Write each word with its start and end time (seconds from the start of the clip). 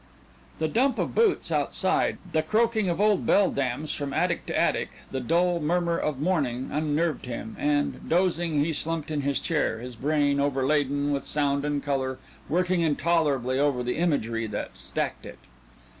The 0.57 0.67
clump 0.67 0.97
of 0.97 1.13
boots 1.13 1.51
outside, 1.51 2.17
the 2.31 2.41
croaking 2.41 2.89
of 2.89 2.99
old 2.99 3.23
beldames 3.27 3.93
from 3.93 4.13
attic 4.13 4.47
to 4.47 4.59
attic, 4.59 4.89
the 5.11 5.19
dull 5.19 5.59
murmur 5.59 5.95
of 5.95 6.19
morning, 6.19 6.71
unnerved 6.73 7.27
him, 7.27 7.55
and, 7.59 8.09
dozing, 8.09 8.65
he 8.65 8.73
slumped 8.73 9.11
in 9.11 9.21
his 9.21 9.39
chair, 9.39 9.77
his 9.77 9.95
brain, 9.95 10.39
overladen 10.39 11.11
with 11.11 11.23
sound 11.25 11.63
and 11.65 11.83
color, 11.83 12.17
working 12.49 12.81
intolerably 12.81 13.59
over 13.59 13.83
the 13.83 13.97
imagery 13.97 14.47
that 14.47 14.75
stacked 14.75 15.23
it. 15.23 15.37